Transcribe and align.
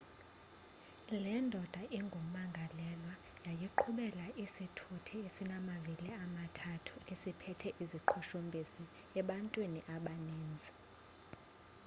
le 1.23 1.31
ndoda 1.45 1.81
ingumangalelwa 1.97 3.13
yayiqhubela 3.45 4.25
isithuthi 4.43 5.15
esinamavili 5.27 6.07
amathathu 6.23 6.93
siphethe 7.21 7.69
iziqhushumbisi 7.83 8.83
ebantwini 9.19 9.79
abaninzi 9.95 10.71